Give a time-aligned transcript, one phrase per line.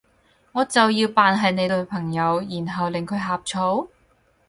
[0.53, 3.91] 我就要扮係你女朋友，然後令佢呷醋？